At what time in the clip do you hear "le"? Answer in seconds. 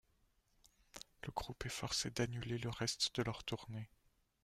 1.23-1.29, 2.57-2.69